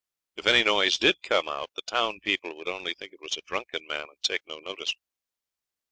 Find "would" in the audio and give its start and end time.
2.57-2.67